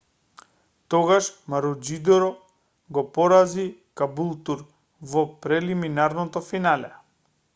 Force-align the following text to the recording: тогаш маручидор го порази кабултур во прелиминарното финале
тогаш 0.93 1.25
маручидор 1.53 2.23
го 2.97 3.03
порази 3.17 3.67
кабултур 4.03 4.65
во 5.13 5.23
прелиминарното 5.45 6.45
финале 6.51 6.93